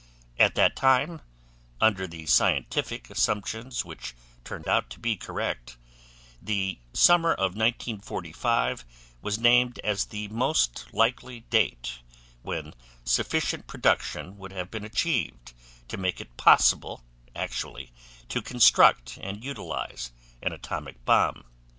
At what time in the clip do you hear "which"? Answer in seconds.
3.85-4.15